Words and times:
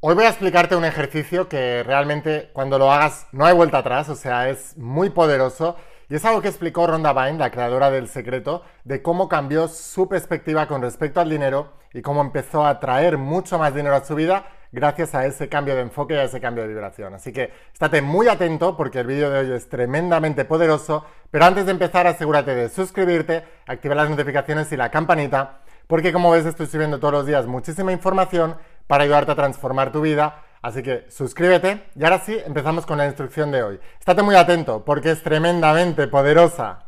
Hoy 0.00 0.14
voy 0.14 0.26
a 0.26 0.28
explicarte 0.28 0.76
un 0.76 0.84
ejercicio 0.84 1.48
que 1.48 1.82
realmente 1.82 2.50
cuando 2.52 2.78
lo 2.78 2.92
hagas 2.92 3.26
no 3.32 3.44
hay 3.44 3.52
vuelta 3.52 3.78
atrás, 3.78 4.08
o 4.08 4.14
sea, 4.14 4.48
es 4.48 4.76
muy 4.78 5.10
poderoso 5.10 5.74
y 6.08 6.14
es 6.14 6.24
algo 6.24 6.40
que 6.40 6.46
explicó 6.46 6.86
Rhonda 6.86 7.12
Byrne, 7.12 7.36
la 7.36 7.50
creadora 7.50 7.90
del 7.90 8.06
secreto, 8.06 8.62
de 8.84 9.02
cómo 9.02 9.28
cambió 9.28 9.66
su 9.66 10.08
perspectiva 10.08 10.68
con 10.68 10.82
respecto 10.82 11.20
al 11.20 11.28
dinero 11.28 11.72
y 11.92 12.02
cómo 12.02 12.20
empezó 12.20 12.64
a 12.64 12.78
traer 12.78 13.18
mucho 13.18 13.58
más 13.58 13.74
dinero 13.74 13.96
a 13.96 14.04
su 14.04 14.14
vida 14.14 14.46
gracias 14.70 15.16
a 15.16 15.26
ese 15.26 15.48
cambio 15.48 15.74
de 15.74 15.80
enfoque 15.80 16.14
y 16.14 16.18
a 16.18 16.24
ese 16.24 16.40
cambio 16.40 16.62
de 16.62 16.68
vibración. 16.68 17.14
Así 17.14 17.32
que 17.32 17.50
estate 17.72 18.00
muy 18.00 18.28
atento 18.28 18.76
porque 18.76 19.00
el 19.00 19.06
vídeo 19.08 19.30
de 19.30 19.40
hoy 19.40 19.52
es 19.56 19.68
tremendamente 19.68 20.44
poderoso, 20.44 21.06
pero 21.32 21.44
antes 21.44 21.66
de 21.66 21.72
empezar 21.72 22.06
asegúrate 22.06 22.54
de 22.54 22.68
suscribirte, 22.68 23.42
activar 23.66 23.96
las 23.96 24.10
notificaciones 24.10 24.70
y 24.70 24.76
la 24.76 24.92
campanita, 24.92 25.62
porque 25.88 26.12
como 26.12 26.30
ves 26.30 26.46
estoy 26.46 26.66
subiendo 26.66 27.00
todos 27.00 27.14
los 27.14 27.26
días 27.26 27.46
muchísima 27.46 27.90
información 27.90 28.56
para 28.88 29.04
ayudarte 29.04 29.30
a 29.30 29.36
transformar 29.36 29.92
tu 29.92 30.00
vida. 30.00 30.42
Así 30.60 30.82
que 30.82 31.06
suscríbete 31.08 31.84
y 31.94 32.02
ahora 32.02 32.18
sí 32.18 32.36
empezamos 32.44 32.84
con 32.84 32.98
la 32.98 33.06
instrucción 33.06 33.52
de 33.52 33.62
hoy. 33.62 33.80
Estate 34.00 34.22
muy 34.24 34.34
atento 34.34 34.84
porque 34.84 35.12
es 35.12 35.22
tremendamente 35.22 36.08
poderosa. 36.08 36.87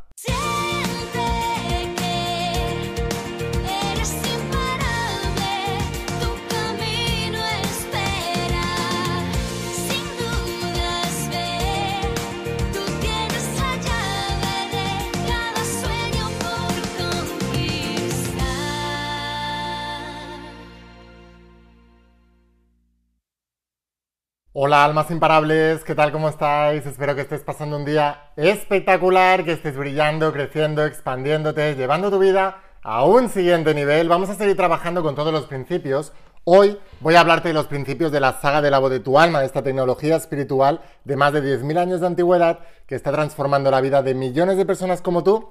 Hola 24.53 24.83
almas 24.83 25.09
imparables, 25.11 25.81
¿qué 25.85 25.95
tal? 25.95 26.11
¿Cómo 26.11 26.27
estáis? 26.27 26.85
Espero 26.85 27.15
que 27.15 27.21
estés 27.21 27.39
pasando 27.39 27.77
un 27.77 27.85
día 27.85 28.31
espectacular, 28.35 29.45
que 29.45 29.53
estés 29.53 29.77
brillando, 29.77 30.33
creciendo, 30.33 30.83
expandiéndote, 30.83 31.75
llevando 31.75 32.11
tu 32.11 32.19
vida 32.19 32.57
a 32.83 33.05
un 33.05 33.29
siguiente 33.29 33.73
nivel. 33.73 34.09
Vamos 34.09 34.29
a 34.29 34.35
seguir 34.35 34.57
trabajando 34.57 35.03
con 35.03 35.15
todos 35.15 35.31
los 35.31 35.45
principios. 35.45 36.11
Hoy 36.43 36.77
voy 36.99 37.15
a 37.15 37.21
hablarte 37.21 37.47
de 37.47 37.53
los 37.53 37.67
principios 37.67 38.11
de 38.11 38.19
la 38.19 38.41
saga 38.41 38.61
de 38.61 38.69
la 38.69 38.79
voz 38.79 38.91
de 38.91 38.99
tu 38.99 39.17
alma, 39.17 39.39
de 39.39 39.45
esta 39.45 39.63
tecnología 39.63 40.17
espiritual 40.17 40.81
de 41.05 41.15
más 41.15 41.31
de 41.31 41.41
10.000 41.41 41.77
años 41.77 42.01
de 42.01 42.07
antigüedad 42.07 42.59
que 42.87 42.95
está 42.95 43.13
transformando 43.13 43.71
la 43.71 43.79
vida 43.79 44.03
de 44.03 44.15
millones 44.15 44.57
de 44.57 44.65
personas 44.65 45.01
como 45.01 45.23
tú 45.23 45.49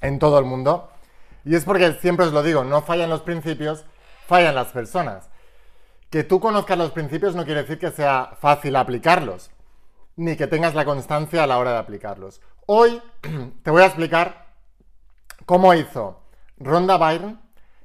en 0.00 0.18
todo 0.18 0.38
el 0.38 0.46
mundo. 0.46 0.88
Y 1.44 1.56
es 1.56 1.66
porque 1.66 1.92
siempre 2.00 2.24
os 2.24 2.32
lo 2.32 2.42
digo, 2.42 2.64
no 2.64 2.80
fallan 2.80 3.10
los 3.10 3.20
principios, 3.20 3.84
fallan 4.26 4.54
las 4.54 4.68
personas. 4.68 5.29
Que 6.10 6.24
tú 6.24 6.40
conozcas 6.40 6.76
los 6.76 6.90
principios 6.90 7.36
no 7.36 7.44
quiere 7.44 7.62
decir 7.62 7.78
que 7.78 7.92
sea 7.92 8.32
fácil 8.40 8.74
aplicarlos, 8.74 9.52
ni 10.16 10.36
que 10.36 10.48
tengas 10.48 10.74
la 10.74 10.84
constancia 10.84 11.44
a 11.44 11.46
la 11.46 11.56
hora 11.56 11.70
de 11.70 11.78
aplicarlos. 11.78 12.40
Hoy 12.66 13.00
te 13.62 13.70
voy 13.70 13.82
a 13.82 13.86
explicar 13.86 14.48
cómo 15.46 15.72
hizo 15.72 16.20
Rhonda 16.58 16.98
Byrne, 16.98 17.38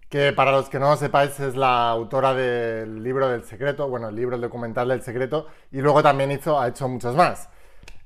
que 0.10 0.34
para 0.34 0.52
los 0.52 0.70
que 0.70 0.80
no 0.80 0.90
lo 0.90 0.98
sepáis 0.98 1.40
es 1.40 1.56
la 1.56 1.88
autora 1.92 2.34
del 2.34 3.04
libro 3.04 3.30
del 3.30 3.44
secreto, 3.44 3.88
bueno, 3.90 4.10
el 4.10 4.16
libro, 4.16 4.40
documental 4.40 4.88
del 4.88 5.04
secreto, 5.04 5.46
y 5.72 5.82
luego 5.82 6.02
también 6.02 6.32
hizo, 6.32 6.60
ha 6.60 6.70
hecho 6.70 6.88
muchos 6.88 7.16
más. 7.16 7.48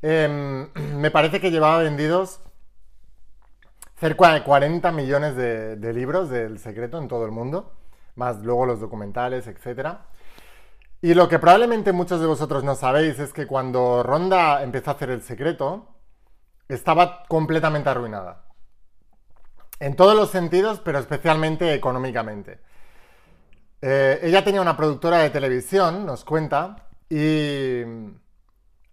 Em, 0.02 0.70
me 0.98 1.12
parece 1.12 1.40
que 1.40 1.50
llevaba 1.50 1.82
vendidos 1.82 2.42
cerca 3.96 4.34
de 4.34 4.44
40 4.44 4.92
millones 4.92 5.38
de 5.38 5.94
libros 5.94 6.30
del 6.30 6.60
secreto 6.60 6.98
en 6.98 7.08
todo 7.08 7.26
el 7.26 7.32
mundo 7.32 7.72
más 8.16 8.42
luego 8.44 8.66
los 8.66 8.80
documentales, 8.80 9.48
etc. 9.48 9.98
Y 11.02 11.14
lo 11.14 11.30
que 11.30 11.40
probablemente 11.40 11.94
muchos 11.94 12.20
de 12.20 12.28
vosotros 12.28 12.64
no 12.64 12.76
sabéis 12.76 13.20
es 13.20 13.34
que 13.34 13.48
cuando 13.48 14.04
Ronda 14.04 14.64
empezó 14.64 14.92
a 14.92 14.94
hacer 14.94 15.10
el 15.10 15.22
secreto, 15.22 15.88
estaba 16.68 17.24
completamente 17.28 17.90
arruinada. 17.90 18.44
En 19.80 19.96
todos 19.96 20.16
los 20.16 20.30
sentidos, 20.30 20.82
pero 20.84 21.00
especialmente 21.00 21.74
económicamente. 21.74 22.60
Eh, 23.82 24.20
ella 24.24 24.44
tenía 24.44 24.62
una 24.62 24.76
productora 24.76 25.20
de 25.20 25.30
televisión, 25.30 26.06
nos 26.06 26.26
cuenta, 26.26 26.88
y 27.10 27.82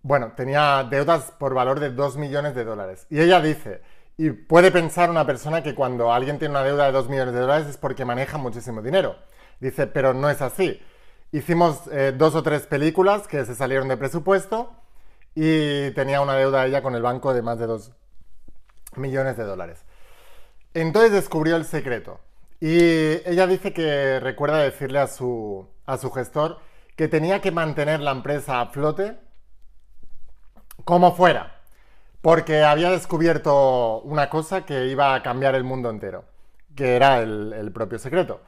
bueno, 0.02 0.32
tenía 0.36 0.86
deudas 0.88 1.32
por 1.32 1.54
valor 1.54 1.80
de 1.80 1.90
2 1.90 2.16
millones 2.16 2.54
de 2.54 2.64
dólares. 2.64 3.06
Y 3.10 3.20
ella 3.20 3.40
dice, 3.40 3.82
y 4.18 4.30
puede 4.30 4.70
pensar 4.70 5.10
una 5.10 5.26
persona 5.26 5.62
que 5.62 5.74
cuando 5.74 6.12
alguien 6.12 6.38
tiene 6.38 6.52
una 6.52 6.62
deuda 6.62 6.86
de 6.86 6.92
2 6.92 7.08
millones 7.08 7.34
de 7.34 7.40
dólares 7.40 7.66
es 7.66 7.76
porque 7.76 8.04
maneja 8.04 8.38
muchísimo 8.38 8.80
dinero. 8.80 9.16
Dice, 9.60 9.86
pero 9.86 10.14
no 10.14 10.30
es 10.30 10.40
así. 10.40 10.80
Hicimos 11.32 11.86
eh, 11.92 12.14
dos 12.16 12.34
o 12.34 12.42
tres 12.42 12.66
películas 12.66 13.28
que 13.28 13.44
se 13.44 13.54
salieron 13.54 13.88
de 13.88 13.96
presupuesto 13.96 14.72
y 15.34 15.90
tenía 15.90 16.22
una 16.22 16.34
deuda 16.34 16.64
ella 16.64 16.82
con 16.82 16.94
el 16.94 17.02
banco 17.02 17.34
de 17.34 17.42
más 17.42 17.58
de 17.58 17.66
2 17.66 17.92
millones 18.96 19.36
de 19.36 19.44
dólares. 19.44 19.84
Entonces 20.72 21.12
descubrió 21.12 21.56
el 21.56 21.66
secreto. 21.66 22.20
Y 22.58 22.78
ella 23.28 23.46
dice 23.46 23.74
que 23.74 24.18
recuerda 24.18 24.58
decirle 24.58 24.98
a 24.98 25.08
su, 25.08 25.68
a 25.84 25.98
su 25.98 26.10
gestor 26.10 26.58
que 26.96 27.08
tenía 27.08 27.42
que 27.42 27.50
mantener 27.50 28.00
la 28.00 28.12
empresa 28.12 28.62
a 28.62 28.68
flote 28.68 29.18
como 30.84 31.14
fuera 31.14 31.55
porque 32.26 32.64
había 32.64 32.90
descubierto 32.90 34.00
una 34.00 34.28
cosa 34.28 34.66
que 34.66 34.86
iba 34.86 35.14
a 35.14 35.22
cambiar 35.22 35.54
el 35.54 35.62
mundo 35.62 35.90
entero, 35.90 36.24
que 36.74 36.96
era 36.96 37.20
el, 37.20 37.70
propio 37.72 38.00
secreto. 38.00 38.40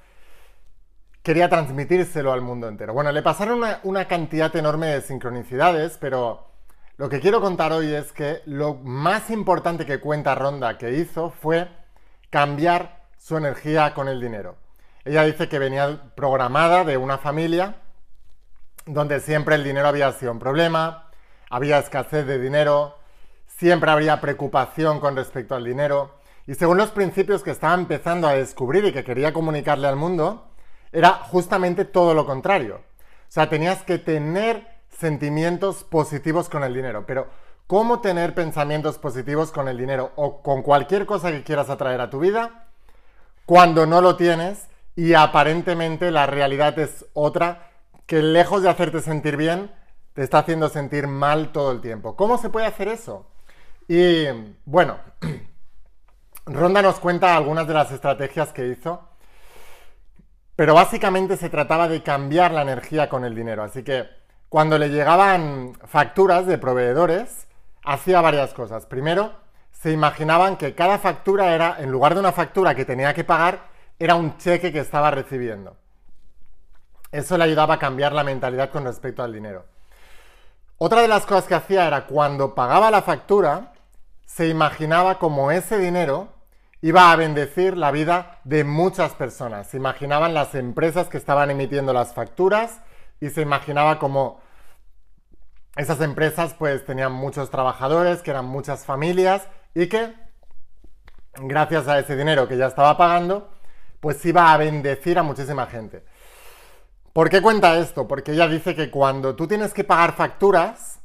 Quería 1.23 1.49
transmitírselo 1.49 2.33
al 2.33 2.41
mundo 2.41 2.67
entero. 2.67 2.93
Bueno, 2.93 3.13
le 3.13 3.23
pasaron 3.23 3.63
una, 3.85 4.09
cantidad 4.09 4.57
enorme 4.57 4.89
de 4.89 5.01
sincronicidades, 5.01 5.97
pero 6.01 6.49
lo 6.97 7.09
que 7.09 7.21
quiero 7.21 7.41
contar 7.41 7.73
hoy 7.73 7.95
es 7.95 8.11
que 8.11 8.43
lo 8.47 8.75
más 8.75 9.31
importante 9.31 9.87
que 9.87 10.01
cuenta 10.01 10.35
Ronda 10.35 10.77
que 10.77 10.95
hizo 10.95 11.31
fue 11.31 11.69
cambiar 12.31 13.05
su 13.17 13.37
energía 13.37 13.95
con 13.95 14.09
el 14.09 14.21
dinero. 14.21 14.57
Ella 15.05 15.23
dice 15.23 15.49
que 15.49 15.61
venía 15.61 16.01
programada 16.17 16.83
de 16.83 16.97
una 16.97 17.19
familia 17.19 17.77
donde 18.87 19.21
siempre 19.21 19.55
el 19.55 19.63
dinero 19.63 19.87
había 19.87 20.11
sido 20.11 20.33
un 20.33 20.41
problema, 20.41 21.13
había 21.49 21.79
escasez 21.79 22.27
de 22.27 22.41
dinero, 22.41 22.98
siempre 23.59 23.91
habría 23.91 24.21
preocupación 24.21 25.01
con 25.01 25.17
respecto 25.17 25.55
al 25.55 25.65
dinero. 25.65 26.15
Y 26.47 26.55
según 26.55 26.79
los 26.79 26.91
principios 26.91 27.43
que 27.43 27.51
estaba 27.51 27.75
empezando 27.75 28.29
a 28.29 28.35
descubrir 28.35 28.85
y 28.85 28.93
que 28.93 29.05
quería 29.05 29.33
comunicarle 29.33 29.89
al 29.89 29.97
mundo, 29.97 30.47
era 30.93 31.11
justamente 31.15 31.85
todo 31.85 32.15
lo 32.15 32.25
contrario. 32.25 32.77
O 32.77 33.31
sea, 33.31 33.49
tenías 33.49 33.83
que 33.83 33.99
tener 33.99 34.67
sentimientos 34.97 35.85
positivos 35.85 36.49
con 36.49 36.63
el 36.63 36.73
dinero. 36.73 37.05
Pero, 37.05 37.27
¿cómo 37.67 38.01
tener 38.01 38.35
pensamientos 38.35 38.97
positivos 38.97 39.51
con 39.51 39.69
el 39.69 39.77
dinero 39.77 40.13
o 40.15 40.41
con 40.41 40.63
cualquier 40.63 41.05
cosa 41.05 41.31
que 41.33 41.43
quieras 41.43 41.69
atraer 41.69 42.01
a 42.01 42.11
tu 42.11 42.21
vida 42.21 42.69
cuando 43.45 43.87
no 43.87 44.01
lo 44.01 44.17
tienes 44.17 44.69
y 44.95 45.15
aparentemente 45.15 46.11
la 46.11 46.27
realidad 46.27 46.79
es 46.79 47.07
otra 47.13 47.71
que 48.07 48.23
lejos 48.23 48.63
de 48.63 48.71
hacerte 48.71 49.01
sentir 49.01 49.37
bien, 49.37 49.71
te 50.15 50.23
está 50.23 50.39
haciendo 50.39 50.69
sentir 50.69 51.09
mal 51.09 51.53
todo 51.53 51.73
el 51.73 51.81
tiempo? 51.81 52.17
¿Cómo 52.17 52.39
se 52.39 52.51
puede 52.51 52.67
hacer 52.67 52.89
eso? 52.89 53.28
Y 53.89 54.27
bueno, 54.67 54.99
Ronda 56.47 56.83
nos 56.83 57.01
cuenta 57.01 57.35
algunas 57.35 57.67
de 57.67 57.75
las 57.75 57.91
estrategias 57.91 58.53
que 58.53 58.69
hizo, 58.69 59.09
pero 60.55 60.75
básicamente 60.75 61.39
se 61.39 61.49
trataba 61.49 61.89
de 61.89 62.03
cambiar 62.03 62.53
la 62.53 62.63
energía 62.63 63.09
con 63.09 63.25
el 63.25 63.35
dinero. 63.35 63.63
Así 63.63 63.83
que 63.83 64.07
cuando 64.51 64.77
le 64.79 64.91
llegaban 64.91 65.75
facturas 65.87 66.47
de 66.47 66.59
proveedores, 66.59 67.47
hacía 67.83 68.21
varias 68.21 68.53
cosas. 68.53 68.85
Primero, 68.85 69.33
se 69.71 69.91
imaginaban 69.91 70.57
que 70.57 70.75
cada 70.75 70.99
factura 70.99 71.55
era, 71.55 71.77
en 71.79 71.91
lugar 71.91 72.13
de 72.13 72.21
una 72.21 72.33
factura 72.33 72.75
que 72.75 72.85
tenía 72.85 73.15
que 73.15 73.25
pagar, 73.25 73.61
era 73.99 74.17
un 74.17 74.37
cheque 74.37 74.71
que 74.71 74.81
estaba 74.81 75.11
recibiendo. 75.11 75.77
Eso 77.11 77.39
le 77.39 77.45
ayudaba 77.45 77.75
a 77.75 77.79
cambiar 77.79 78.13
la 78.13 78.25
mentalidad 78.25 78.71
con 78.71 78.85
respecto 78.85 79.23
al 79.23 79.33
dinero. 79.33 79.65
Otra 80.77 81.01
de 81.01 81.09
las 81.09 81.25
cosas 81.25 81.45
que 81.45 81.55
hacía 81.55 81.87
era 81.87 82.07
cuando 82.07 82.55
pagaba 82.55 82.91
la 82.91 83.03
factura, 83.03 83.73
se 84.29 84.47
imaginaba 84.47 85.19
como 85.19 85.51
ese 85.51 85.79
dinero 85.79 86.29
iba 86.83 87.11
a 87.11 87.17
bendecir 87.17 87.77
la 87.77 87.91
vida 87.91 88.41
de 88.45 88.63
muchas 88.63 89.15
personas. 89.15 89.69
Se 89.69 89.79
imaginaban 89.79 90.35
las 90.35 90.55
empresas 90.55 91.09
que 91.09 91.17
estaban 91.17 91.51
emitiendo 91.51 91.95
las 91.95 92.13
facturas 92.13 92.83
y 93.21 93.31
se 93.31 93.41
imaginaba 93.41 93.99
como 93.99 94.41
esas 95.77 96.03
empresas 96.03 96.55
pues 96.55 96.85
tenían 96.85 97.11
muchos 97.11 97.51
trabajadores, 97.51 98.21
que 98.21 98.31
eran 98.31 98.45
muchas 98.45 98.85
familias 98.85 99.49
y 99.75 99.89
que 99.89 100.15
gracias 101.41 101.89
a 101.89 101.99
ese 101.99 102.15
dinero 102.15 102.47
que 102.47 102.59
ya 102.59 102.67
estaba 102.67 102.99
pagando, 102.99 103.51
pues 103.99 104.25
iba 104.27 104.53
a 104.53 104.59
bendecir 104.59 105.19
a 105.19 105.23
muchísima 105.23 105.67
gente. 105.67 106.05
¿Por 107.15 107.31
qué 107.31 107.41
cuenta 107.41 107.79
esto? 107.79 108.07
Porque 108.07 108.33
ella 108.33 108.47
dice 108.47 108.77
que 108.77 108.91
cuando 108.91 109.35
tú 109.35 109.49
tienes 109.49 109.73
que 109.73 109.85
pagar 109.85 110.15
facturas, 110.15 110.98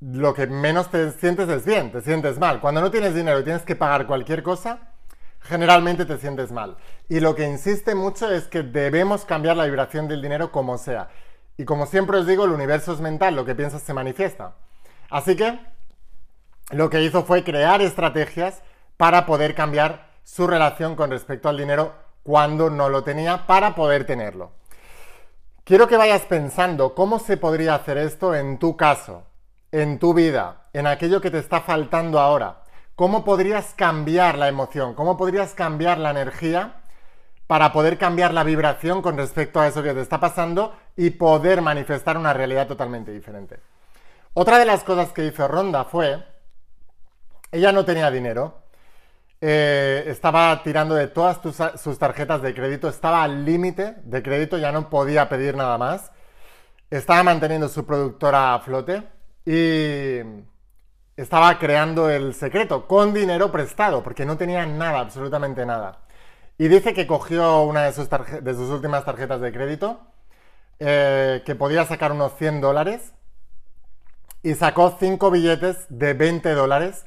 lo 0.00 0.32
que 0.34 0.46
menos 0.46 0.90
te 0.90 1.10
sientes 1.12 1.48
es 1.48 1.64
bien, 1.64 1.92
te 1.92 2.00
sientes 2.00 2.38
mal. 2.38 2.60
Cuando 2.60 2.80
no 2.80 2.90
tienes 2.90 3.14
dinero 3.14 3.40
y 3.40 3.44
tienes 3.44 3.62
que 3.62 3.76
pagar 3.76 4.06
cualquier 4.06 4.42
cosa, 4.42 4.90
generalmente 5.40 6.06
te 6.06 6.18
sientes 6.18 6.52
mal. 6.52 6.76
Y 7.08 7.20
lo 7.20 7.34
que 7.34 7.46
insiste 7.46 7.94
mucho 7.94 8.30
es 8.30 8.44
que 8.48 8.62
debemos 8.62 9.24
cambiar 9.24 9.56
la 9.56 9.66
vibración 9.66 10.08
del 10.08 10.22
dinero 10.22 10.50
como 10.50 10.78
sea. 10.78 11.08
Y 11.56 11.64
como 11.64 11.86
siempre 11.86 12.18
os 12.18 12.26
digo, 12.26 12.44
el 12.44 12.52
universo 12.52 12.92
es 12.92 13.00
mental, 13.00 13.36
lo 13.36 13.44
que 13.44 13.54
piensas 13.54 13.82
se 13.82 13.92
manifiesta. 13.92 14.54
Así 15.10 15.36
que 15.36 15.58
lo 16.70 16.88
que 16.88 17.02
hizo 17.02 17.24
fue 17.24 17.44
crear 17.44 17.82
estrategias 17.82 18.62
para 18.96 19.26
poder 19.26 19.54
cambiar 19.54 20.08
su 20.24 20.46
relación 20.46 20.94
con 20.94 21.10
respecto 21.10 21.48
al 21.48 21.58
dinero 21.58 21.92
cuando 22.22 22.70
no 22.70 22.88
lo 22.88 23.02
tenía 23.02 23.46
para 23.46 23.74
poder 23.74 24.06
tenerlo. 24.06 24.52
Quiero 25.64 25.88
que 25.88 25.96
vayas 25.96 26.22
pensando 26.22 26.94
cómo 26.94 27.18
se 27.18 27.36
podría 27.36 27.74
hacer 27.74 27.98
esto 27.98 28.34
en 28.34 28.58
tu 28.58 28.76
caso, 28.76 29.24
en 29.72 29.98
tu 29.98 30.14
vida, 30.14 30.68
en 30.72 30.86
aquello 30.86 31.20
que 31.20 31.30
te 31.30 31.38
está 31.38 31.60
faltando 31.60 32.18
ahora. 32.18 32.62
¿Cómo 32.94 33.24
podrías 33.24 33.74
cambiar 33.74 34.36
la 34.36 34.48
emoción? 34.48 34.94
¿Cómo 34.94 35.16
podrías 35.16 35.54
cambiar 35.54 35.98
la 35.98 36.10
energía 36.10 36.82
para 37.46 37.72
poder 37.72 37.98
cambiar 37.98 38.34
la 38.34 38.44
vibración 38.44 39.02
con 39.02 39.16
respecto 39.16 39.60
a 39.60 39.66
eso 39.66 39.82
que 39.82 39.94
te 39.94 40.00
está 40.00 40.20
pasando 40.20 40.76
y 40.96 41.10
poder 41.10 41.62
manifestar 41.62 42.16
una 42.18 42.32
realidad 42.32 42.66
totalmente 42.66 43.12
diferente? 43.12 43.60
Otra 44.34 44.58
de 44.58 44.66
las 44.66 44.84
cosas 44.84 45.12
que 45.12 45.24
hizo 45.24 45.48
Ronda 45.48 45.84
fue, 45.84 46.22
ella 47.50 47.72
no 47.72 47.84
tenía 47.84 48.10
dinero, 48.10 48.62
eh, 49.40 50.04
estaba 50.06 50.62
tirando 50.62 50.94
de 50.94 51.08
todas 51.08 51.40
sus 51.80 51.98
tarjetas 51.98 52.42
de 52.42 52.54
crédito, 52.54 52.88
estaba 52.88 53.22
al 53.22 53.44
límite 53.44 53.96
de 54.04 54.22
crédito, 54.22 54.58
ya 54.58 54.70
no 54.70 54.90
podía 54.90 55.28
pedir 55.28 55.56
nada 55.56 55.78
más, 55.78 56.12
estaba 56.90 57.22
manteniendo 57.22 57.68
su 57.68 57.86
productora 57.86 58.54
a 58.54 58.60
flote 58.60 59.19
y 59.44 60.20
estaba 61.16 61.58
creando 61.58 62.08
el 62.10 62.34
secreto 62.34 62.86
con 62.86 63.12
dinero 63.12 63.52
prestado, 63.52 64.02
porque 64.02 64.24
no 64.24 64.36
tenía 64.36 64.66
nada, 64.66 65.00
absolutamente 65.00 65.66
nada. 65.66 66.00
Y 66.58 66.68
dice 66.68 66.94
que 66.94 67.06
cogió 67.06 67.62
una 67.62 67.84
de 67.84 67.92
sus, 67.92 68.08
últimas 68.70 69.04
tarjetas 69.04 69.40
de 69.40 69.52
crédito, 69.52 70.00
eh, 70.78 71.42
que 71.44 71.54
podía 71.54 71.84
sacar 71.84 72.12
unos 72.12 72.36
100 72.36 72.60
dólares, 72.60 73.12
y 74.42 74.54
sacó 74.54 74.96
5 74.98 75.30
billetes 75.30 75.86
de 75.88 76.14
20 76.14 76.52
dólares, 76.52 77.04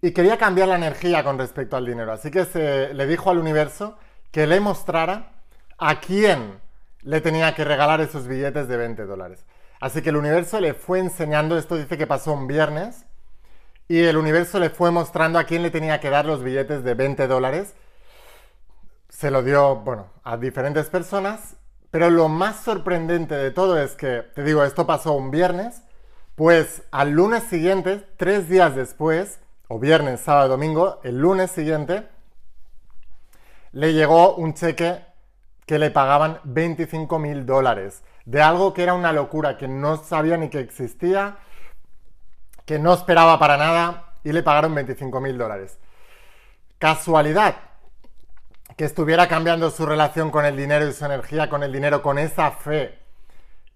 y 0.00 0.12
quería 0.12 0.36
cambiar 0.36 0.68
la 0.68 0.76
energía 0.76 1.24
con 1.24 1.38
respecto 1.38 1.76
al 1.76 1.86
dinero. 1.86 2.12
Así 2.12 2.30
que 2.30 2.44
se, 2.44 2.92
le 2.92 3.06
dijo 3.06 3.30
al 3.30 3.38
universo 3.38 3.96
que 4.30 4.46
le 4.46 4.60
mostrara 4.60 5.32
a 5.78 6.00
quién 6.00 6.60
le 7.02 7.20
tenía 7.20 7.54
que 7.54 7.64
regalar 7.64 8.00
esos 8.00 8.26
billetes 8.26 8.68
de 8.68 8.76
20 8.76 9.04
dólares. 9.04 9.44
Así 9.84 10.00
que 10.00 10.08
el 10.08 10.16
universo 10.16 10.60
le 10.60 10.72
fue 10.72 10.98
enseñando, 10.98 11.58
esto 11.58 11.76
dice 11.76 11.98
que 11.98 12.06
pasó 12.06 12.32
un 12.32 12.46
viernes, 12.46 13.04
y 13.86 14.02
el 14.02 14.16
universo 14.16 14.58
le 14.58 14.70
fue 14.70 14.90
mostrando 14.90 15.38
a 15.38 15.44
quién 15.44 15.62
le 15.62 15.70
tenía 15.70 16.00
que 16.00 16.08
dar 16.08 16.24
los 16.24 16.42
billetes 16.42 16.84
de 16.84 16.94
20 16.94 17.26
dólares. 17.26 17.74
Se 19.10 19.30
lo 19.30 19.42
dio, 19.42 19.76
bueno, 19.76 20.06
a 20.22 20.38
diferentes 20.38 20.88
personas, 20.88 21.56
pero 21.90 22.08
lo 22.08 22.28
más 22.28 22.64
sorprendente 22.64 23.34
de 23.34 23.50
todo 23.50 23.78
es 23.78 23.94
que, 23.94 24.22
te 24.34 24.42
digo, 24.42 24.64
esto 24.64 24.86
pasó 24.86 25.12
un 25.12 25.30
viernes, 25.30 25.82
pues 26.34 26.84
al 26.90 27.10
lunes 27.10 27.42
siguiente, 27.42 28.08
tres 28.16 28.48
días 28.48 28.74
después, 28.74 29.38
o 29.68 29.78
viernes, 29.78 30.20
sábado, 30.20 30.48
domingo, 30.48 30.98
el 31.04 31.18
lunes 31.18 31.50
siguiente, 31.50 32.08
le 33.72 33.92
llegó 33.92 34.34
un 34.36 34.54
cheque 34.54 35.04
que 35.66 35.78
le 35.78 35.90
pagaban 35.90 36.40
25 36.44 37.18
mil 37.18 37.44
dólares 37.44 38.02
de 38.24 38.42
algo 38.42 38.72
que 38.74 38.82
era 38.82 38.94
una 38.94 39.12
locura, 39.12 39.56
que 39.56 39.68
no 39.68 39.96
sabía 39.96 40.36
ni 40.36 40.48
que 40.48 40.60
existía, 40.60 41.38
que 42.64 42.78
no 42.78 42.94
esperaba 42.94 43.38
para 43.38 43.56
nada 43.56 44.14
y 44.24 44.32
le 44.32 44.42
pagaron 44.42 44.74
25 44.74 45.20
mil 45.20 45.36
dólares. 45.36 45.78
Casualidad 46.78 47.56
que 48.76 48.84
estuviera 48.84 49.28
cambiando 49.28 49.70
su 49.70 49.86
relación 49.86 50.30
con 50.30 50.44
el 50.44 50.56
dinero 50.56 50.86
y 50.88 50.92
su 50.92 51.04
energía 51.04 51.48
con 51.48 51.62
el 51.62 51.72
dinero 51.72 52.02
con 52.02 52.18
esa 52.18 52.50
fe 52.50 52.98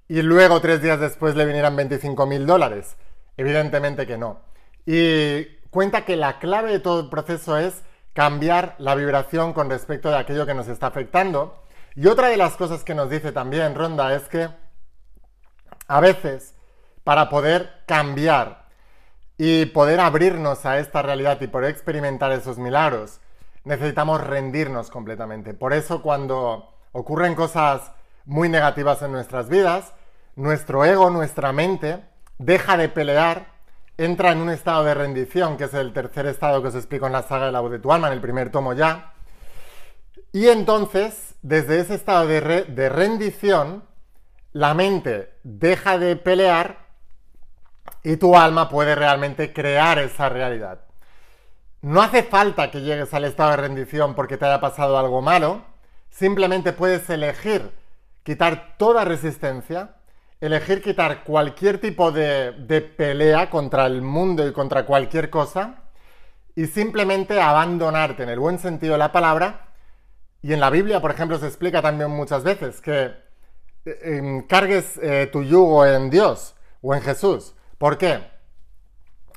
y 0.08 0.22
luego 0.22 0.60
tres 0.60 0.80
días 0.80 0.98
después 0.98 1.36
le 1.36 1.44
vinieran 1.44 1.76
25 1.76 2.26
mil 2.26 2.46
dólares. 2.46 2.96
Evidentemente 3.36 4.06
que 4.06 4.16
no. 4.16 4.40
Y 4.86 5.44
cuenta 5.70 6.04
que 6.04 6.16
la 6.16 6.38
clave 6.38 6.72
de 6.72 6.80
todo 6.80 7.00
el 7.00 7.08
proceso 7.10 7.58
es 7.58 7.82
cambiar 8.14 8.74
la 8.78 8.94
vibración 8.94 9.52
con 9.52 9.68
respecto 9.68 10.10
de 10.10 10.16
aquello 10.16 10.46
que 10.46 10.54
nos 10.54 10.66
está 10.66 10.86
afectando 10.88 11.62
y 12.00 12.06
otra 12.06 12.28
de 12.28 12.36
las 12.36 12.54
cosas 12.54 12.84
que 12.84 12.94
nos 12.94 13.10
dice 13.10 13.32
también 13.32 13.74
Ronda 13.74 14.14
es 14.14 14.22
que 14.28 14.48
a 15.88 16.00
veces 16.00 16.54
para 17.02 17.28
poder 17.28 17.82
cambiar 17.86 18.66
y 19.36 19.66
poder 19.66 19.98
abrirnos 19.98 20.64
a 20.64 20.78
esta 20.78 21.02
realidad 21.02 21.40
y 21.40 21.48
poder 21.48 21.70
experimentar 21.70 22.30
esos 22.30 22.56
milagros, 22.56 23.18
necesitamos 23.64 24.24
rendirnos 24.24 24.90
completamente. 24.90 25.54
Por 25.54 25.72
eso 25.72 26.00
cuando 26.00 26.72
ocurren 26.92 27.34
cosas 27.34 27.90
muy 28.26 28.48
negativas 28.48 29.02
en 29.02 29.10
nuestras 29.10 29.48
vidas, 29.48 29.92
nuestro 30.36 30.84
ego, 30.84 31.10
nuestra 31.10 31.50
mente, 31.52 32.04
deja 32.38 32.76
de 32.76 32.88
pelear, 32.88 33.46
entra 33.96 34.30
en 34.30 34.38
un 34.38 34.50
estado 34.50 34.84
de 34.84 34.94
rendición, 34.94 35.56
que 35.56 35.64
es 35.64 35.74
el 35.74 35.92
tercer 35.92 36.26
estado 36.26 36.62
que 36.62 36.68
os 36.68 36.76
explico 36.76 37.08
en 37.08 37.12
la 37.12 37.22
saga 37.24 37.46
de 37.46 37.52
la 37.52 37.58
voz 37.58 37.72
de 37.72 37.80
tu 37.80 37.92
alma, 37.92 38.06
en 38.06 38.12
el 38.12 38.20
primer 38.20 38.52
tomo 38.52 38.72
ya, 38.72 39.14
y 40.32 40.48
entonces, 40.48 41.34
desde 41.42 41.80
ese 41.80 41.94
estado 41.94 42.26
de, 42.26 42.88
rendición, 42.90 43.84
la 44.52 44.74
mente 44.74 45.32
deja 45.42 45.98
de 45.98 46.16
pelear 46.16 46.86
y 48.02 48.16
tu 48.16 48.36
alma 48.36 48.68
puede 48.68 48.94
realmente 48.94 49.52
crear 49.52 49.98
esa 49.98 50.28
realidad. 50.28 50.80
No 51.80 52.02
hace 52.02 52.22
falta 52.22 52.70
que 52.70 52.82
llegues 52.82 53.14
al 53.14 53.24
estado 53.24 53.52
de 53.52 53.56
rendición 53.56 54.14
porque 54.14 54.36
te 54.36 54.44
haya 54.44 54.60
pasado 54.60 54.98
algo 54.98 55.22
malo, 55.22 55.62
simplemente 56.10 56.72
puedes 56.72 57.08
elegir 57.08 57.72
quitar 58.22 58.74
toda 58.76 59.04
resistencia, 59.04 59.94
elegir 60.40 60.82
quitar 60.82 61.24
cualquier 61.24 61.80
tipo 61.80 62.12
de, 62.12 62.52
de, 62.52 62.82
pelea 62.82 63.48
contra 63.48 63.86
el 63.86 64.02
mundo 64.02 64.46
y 64.46 64.52
contra 64.52 64.84
cualquier 64.84 65.30
cosa 65.30 65.84
y 66.54 66.66
simplemente 66.66 67.40
abandonarte 67.40 68.24
en 68.24 68.28
el 68.28 68.38
buen 68.38 68.58
sentido 68.58 68.92
de 68.92 68.98
la 68.98 69.12
palabra 69.12 69.67
y 70.42 70.52
en 70.52 70.60
la 70.60 70.70
Biblia, 70.70 71.00
por 71.00 71.10
ejemplo, 71.10 71.38
se 71.38 71.46
explica 71.46 71.82
también 71.82 72.10
muchas 72.10 72.44
veces 72.44 72.80
que 72.80 73.12
eh, 73.84 74.44
cargues 74.48 74.98
eh, 75.02 75.28
tu 75.32 75.42
yugo 75.42 75.84
en 75.84 76.10
Dios 76.10 76.54
o 76.80 76.94
en 76.94 77.02
Jesús. 77.02 77.54
¿Por 77.78 77.98
qué? 77.98 78.20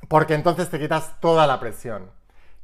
Porque 0.08 0.34
entonces 0.34 0.70
te 0.70 0.80
quitas 0.80 1.20
toda 1.20 1.48
la 1.48 1.60
presión, 1.60 2.12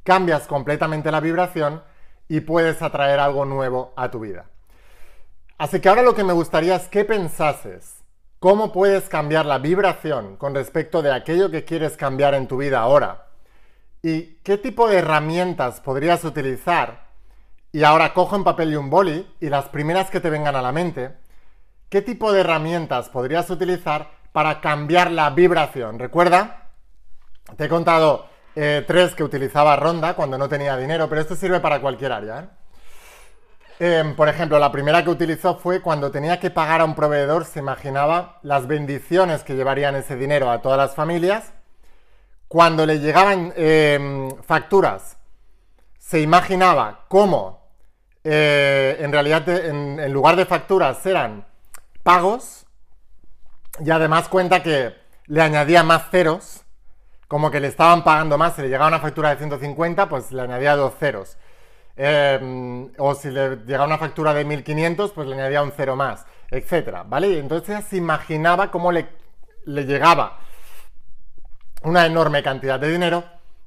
cambias 0.04 0.46
completamente 0.46 1.10
la 1.10 1.20
vibración 1.20 1.82
y 2.28 2.40
puedes 2.40 2.82
atraer 2.82 3.20
algo 3.20 3.44
nuevo 3.44 3.92
a 3.96 4.10
tu 4.10 4.20
vida. 4.20 4.46
Así 5.56 5.80
que 5.80 5.88
ahora 5.88 6.02
lo 6.02 6.14
que 6.14 6.24
me 6.24 6.32
gustaría 6.32 6.76
es 6.76 6.88
que 6.88 7.04
pensases 7.04 8.04
cómo 8.38 8.72
puedes 8.72 9.08
cambiar 9.08 9.46
la 9.46 9.58
vibración 9.58 10.36
con 10.36 10.54
respecto 10.54 11.02
de 11.02 11.12
aquello 11.12 11.50
que 11.50 11.64
quieres 11.64 11.96
cambiar 11.96 12.34
en 12.34 12.46
tu 12.46 12.58
vida 12.58 12.78
ahora 12.78 13.26
y 14.02 14.36
qué 14.44 14.58
tipo 14.58 14.88
de 14.88 14.98
herramientas 14.98 15.80
podrías 15.80 16.24
utilizar 16.24 17.07
y 17.72 17.82
ahora 17.84 18.14
cojo 18.14 18.36
un 18.36 18.44
papel 18.44 18.72
y 18.72 18.76
un 18.76 18.90
boli 18.90 19.26
y 19.40 19.48
las 19.48 19.66
primeras 19.66 20.10
que 20.10 20.20
te 20.20 20.30
vengan 20.30 20.56
a 20.56 20.62
la 20.62 20.72
mente, 20.72 21.12
¿qué 21.88 22.02
tipo 22.02 22.32
de 22.32 22.40
herramientas 22.40 23.08
podrías 23.08 23.50
utilizar 23.50 24.10
para 24.32 24.60
cambiar 24.60 25.10
la 25.10 25.30
vibración? 25.30 25.98
Recuerda, 25.98 26.70
te 27.56 27.64
he 27.64 27.68
contado 27.68 28.26
eh, 28.54 28.84
tres 28.86 29.14
que 29.14 29.22
utilizaba 29.22 29.76
Ronda 29.76 30.14
cuando 30.14 30.38
no 30.38 30.48
tenía 30.48 30.76
dinero, 30.76 31.08
pero 31.08 31.20
esto 31.20 31.36
sirve 31.36 31.60
para 31.60 31.80
cualquier 31.80 32.12
área. 32.12 32.40
¿eh? 32.40 32.48
Em, 33.80 34.16
por 34.16 34.28
ejemplo, 34.28 34.58
la 34.58 34.72
primera 34.72 35.04
que 35.04 35.10
utilizó 35.10 35.56
fue 35.56 35.80
cuando 35.80 36.10
tenía 36.10 36.40
que 36.40 36.50
pagar 36.50 36.80
a 36.80 36.84
un 36.84 36.94
proveedor, 36.94 37.44
se 37.44 37.60
imaginaba 37.60 38.38
las 38.42 38.66
bendiciones 38.66 39.44
que 39.44 39.54
llevarían 39.54 39.94
ese 39.94 40.16
dinero 40.16 40.50
a 40.50 40.62
todas 40.62 40.78
las 40.78 40.94
familias. 40.94 41.52
Cuando 42.48 42.86
le 42.86 42.98
llegaban 42.98 43.52
facturas, 44.42 45.17
se 46.08 46.22
imaginaba 46.22 47.04
cómo 47.08 47.68
eh, 48.24 48.96
en 48.98 49.12
realidad 49.12 49.46
en, 49.46 50.10
lugar 50.10 50.36
de 50.36 50.46
facturas 50.46 51.04
eran 51.04 51.46
pagos 52.02 52.64
y 53.78 53.90
además 53.90 54.26
cuenta 54.28 54.62
que 54.62 54.94
le 55.26 55.42
añadía 55.42 55.82
más 55.82 56.08
ceros, 56.10 56.64
como 57.28 57.50
que 57.50 57.60
le 57.60 57.68
estaban 57.68 58.04
pagando 58.04 58.38
más, 58.38 58.56
si 58.56 58.62
le 58.62 58.68
llegaba 58.68 58.88
una 58.88 59.00
factura 59.00 59.28
de 59.28 59.36
150, 59.36 60.08
pues 60.08 60.32
le 60.32 60.40
añadía 60.40 60.76
dos 60.76 60.94
ceros. 60.98 61.36
Eh, 61.94 62.88
o 62.96 63.14
si 63.14 63.30
le 63.30 63.56
llegaba 63.66 63.84
una 63.84 63.98
factura 63.98 64.32
de 64.32 64.46
1500, 64.46 65.12
pues 65.12 65.28
le 65.28 65.34
añadía 65.34 65.62
un 65.62 65.72
cero 65.76 65.94
más, 65.94 66.24
etcétera, 66.50 67.02
¿vale? 67.02 67.38
entonces 67.38 67.84
se 67.84 67.98
imaginaba 67.98 68.70
cómo 68.70 68.92
le, 68.92 69.08
le 69.66 69.84
llegaba 69.84 70.38
una 71.82 72.06
enorme 72.06 72.42
cantidad 72.42 72.80
de 72.80 72.90
dinero 72.90 73.24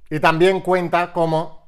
y 0.09 0.19
también 0.19 0.61
cuenta 0.61 1.13
cómo 1.13 1.60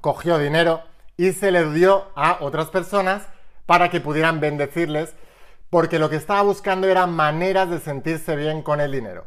cogió 0.00 0.38
dinero 0.38 0.82
y 1.16 1.32
se 1.32 1.50
le 1.50 1.70
dio 1.72 2.06
a 2.16 2.38
otras 2.40 2.68
personas 2.68 3.26
para 3.66 3.90
que 3.90 4.00
pudieran 4.00 4.40
bendecirles, 4.40 5.14
porque 5.68 5.98
lo 5.98 6.10
que 6.10 6.16
estaba 6.16 6.42
buscando 6.42 6.88
eran 6.88 7.12
maneras 7.12 7.70
de 7.70 7.78
sentirse 7.78 8.36
bien 8.36 8.62
con 8.62 8.80
el 8.80 8.90
dinero. 8.90 9.26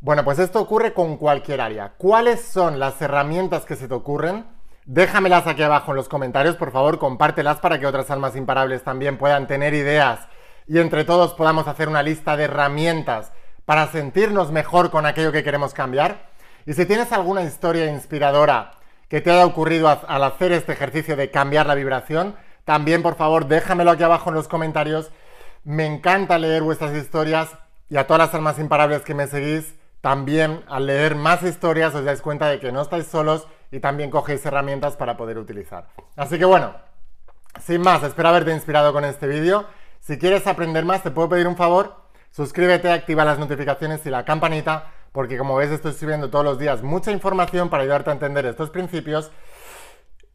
Bueno, 0.00 0.24
pues 0.24 0.38
esto 0.38 0.60
ocurre 0.60 0.94
con 0.94 1.16
cualquier 1.16 1.60
área. 1.60 1.92
¿Cuáles 1.96 2.42
son 2.42 2.80
las 2.80 3.00
herramientas 3.00 3.64
que 3.64 3.76
se 3.76 3.86
te 3.86 3.94
ocurren? 3.94 4.46
Déjamelas 4.84 5.46
aquí 5.46 5.62
abajo 5.62 5.92
en 5.92 5.96
los 5.96 6.08
comentarios, 6.08 6.56
por 6.56 6.72
favor, 6.72 6.98
compártelas 6.98 7.60
para 7.60 7.78
que 7.78 7.86
otras 7.86 8.10
almas 8.10 8.34
imparables 8.34 8.82
también 8.82 9.16
puedan 9.16 9.46
tener 9.46 9.74
ideas 9.74 10.26
y 10.66 10.78
entre 10.78 11.04
todos 11.04 11.34
podamos 11.34 11.68
hacer 11.68 11.88
una 11.88 12.02
lista 12.02 12.36
de 12.36 12.44
herramientas 12.44 13.30
para 13.64 13.86
sentirnos 13.88 14.50
mejor 14.50 14.90
con 14.90 15.06
aquello 15.06 15.30
que 15.30 15.44
queremos 15.44 15.72
cambiar. 15.72 16.30
Y 16.66 16.72
si 16.72 16.84
tienes 16.84 17.12
alguna 17.12 17.42
historia 17.44 17.86
inspiradora 17.86 18.72
que 19.12 19.20
te 19.20 19.30
haya 19.30 19.44
ocurrido 19.44 19.90
al 19.90 20.24
hacer 20.24 20.52
este 20.52 20.72
ejercicio 20.72 21.16
de 21.16 21.30
cambiar 21.30 21.66
la 21.66 21.74
vibración, 21.74 22.34
también 22.64 23.02
por 23.02 23.14
favor 23.14 23.46
déjamelo 23.46 23.90
aquí 23.90 24.02
abajo 24.02 24.30
en 24.30 24.36
los 24.36 24.48
comentarios. 24.48 25.10
Me 25.64 25.84
encanta 25.84 26.38
leer 26.38 26.62
vuestras 26.62 26.96
historias 26.96 27.50
y 27.90 27.98
a 27.98 28.06
todas 28.06 28.20
las 28.20 28.34
almas 28.34 28.58
imparables 28.58 29.02
que 29.02 29.12
me 29.12 29.26
seguís, 29.26 29.74
también 30.00 30.64
al 30.66 30.86
leer 30.86 31.14
más 31.14 31.42
historias 31.42 31.94
os 31.94 32.06
dais 32.06 32.22
cuenta 32.22 32.48
de 32.48 32.58
que 32.58 32.72
no 32.72 32.80
estáis 32.80 33.06
solos 33.06 33.46
y 33.70 33.80
también 33.80 34.08
cogéis 34.08 34.46
herramientas 34.46 34.96
para 34.96 35.18
poder 35.18 35.36
utilizar. 35.36 35.88
Así 36.16 36.38
que 36.38 36.46
bueno, 36.46 36.74
sin 37.60 37.82
más, 37.82 38.02
espero 38.04 38.30
haberte 38.30 38.54
inspirado 38.54 38.94
con 38.94 39.04
este 39.04 39.26
vídeo. 39.26 39.66
Si 40.00 40.16
quieres 40.16 40.46
aprender 40.46 40.86
más, 40.86 41.02
te 41.02 41.10
puedo 41.10 41.28
pedir 41.28 41.46
un 41.48 41.56
favor. 41.56 41.96
Suscríbete, 42.30 42.90
activa 42.90 43.26
las 43.26 43.38
notificaciones 43.38 44.06
y 44.06 44.08
la 44.08 44.24
campanita, 44.24 44.90
porque 45.12 45.38
como 45.38 45.56
ves 45.56 45.70
estoy 45.70 45.92
subiendo 45.92 46.30
todos 46.30 46.44
los 46.44 46.58
días 46.58 46.82
mucha 46.82 47.12
información 47.12 47.68
para 47.68 47.82
ayudarte 47.82 48.10
a 48.10 48.14
entender 48.14 48.46
estos 48.46 48.70
principios. 48.70 49.30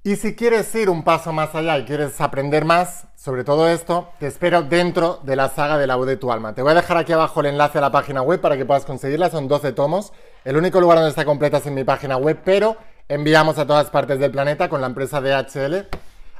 Y 0.03 0.15
si 0.15 0.35
quieres 0.35 0.73
ir 0.75 0.89
un 0.89 1.03
paso 1.03 1.33
más 1.33 1.53
allá 1.53 1.77
y 1.77 1.83
quieres 1.83 2.21
aprender 2.21 2.63
más 2.63 3.07
sobre 3.15 3.43
todo 3.43 3.67
esto, 3.67 4.09
te 4.19 4.27
espero 4.27 4.61
dentro 4.61 5.19
de 5.23 5.35
la 5.35 5.49
saga 5.49 5.77
de 5.77 5.85
la 5.85 5.97
voz 5.97 6.07
de 6.07 6.15
tu 6.15 6.31
alma. 6.31 6.53
Te 6.55 6.61
voy 6.61 6.71
a 6.71 6.75
dejar 6.75 6.95
aquí 6.95 7.11
abajo 7.11 7.41
el 7.41 7.47
enlace 7.47 7.79
a 7.79 7.81
la 7.81 7.91
página 7.91 8.21
web 8.21 8.39
para 8.39 8.55
que 8.55 8.65
puedas 8.65 8.85
conseguirla. 8.85 9.29
Son 9.29 9.49
12 9.49 9.73
tomos. 9.73 10.13
El 10.45 10.55
único 10.55 10.79
lugar 10.79 10.97
donde 10.97 11.09
está 11.09 11.25
completa 11.25 11.57
es 11.57 11.65
en 11.65 11.73
mi 11.73 11.83
página 11.83 12.15
web, 12.15 12.39
pero 12.45 12.77
enviamos 13.09 13.57
a 13.57 13.67
todas 13.67 13.89
partes 13.89 14.19
del 14.19 14.31
planeta 14.31 14.69
con 14.69 14.79
la 14.79 14.87
empresa 14.87 15.19
DHL 15.19 15.87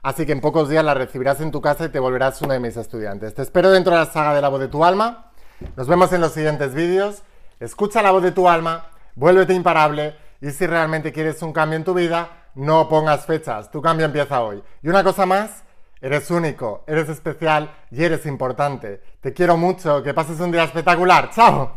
Así 0.07 0.25
que 0.25 0.31
en 0.31 0.39
pocos 0.39 0.69
días 0.69 0.85
la 0.85 0.93
recibirás 0.93 1.41
en 1.41 1.51
tu 1.51 1.59
casa 1.59 1.83
y 1.83 1.89
te 1.89 1.99
volverás 1.99 2.41
uno 2.41 2.53
de 2.53 2.61
mis 2.61 2.77
estudiantes. 2.77 3.33
Te 3.33 3.41
espero 3.41 3.71
dentro 3.71 3.91
de 3.91 3.99
la 3.99 4.05
saga 4.05 4.33
de 4.33 4.41
la 4.41 4.47
voz 4.47 4.61
de 4.61 4.69
tu 4.69 4.85
alma. 4.85 5.31
Nos 5.75 5.87
vemos 5.87 6.13
en 6.13 6.21
los 6.21 6.31
siguientes 6.31 6.73
vídeos. 6.73 7.23
Escucha 7.59 8.01
la 8.01 8.11
voz 8.11 8.23
de 8.23 8.31
tu 8.31 8.47
alma, 8.47 8.87
vuélvete 9.15 9.53
imparable 9.53 10.15
y 10.41 10.51
si 10.51 10.67
realmente 10.67 11.11
quieres 11.11 11.41
un 11.41 11.53
cambio 11.53 11.77
en 11.77 11.83
tu 11.83 11.93
vida, 11.93 12.29
no 12.55 12.87
pongas 12.87 13.25
fechas. 13.25 13.71
Tu 13.71 13.81
cambio 13.81 14.05
empieza 14.05 14.41
hoy. 14.41 14.61
Y 14.83 14.89
una 14.89 15.03
cosa 15.03 15.25
más, 15.25 15.63
eres 16.01 16.29
único, 16.29 16.83
eres 16.87 17.09
especial 17.09 17.71
y 17.91 18.03
eres 18.03 18.25
importante. 18.25 19.01
Te 19.21 19.33
quiero 19.33 19.57
mucho, 19.57 20.03
que 20.03 20.13
pases 20.13 20.39
un 20.39 20.51
día 20.51 20.65
espectacular. 20.65 21.31
¡Chao! 21.31 21.76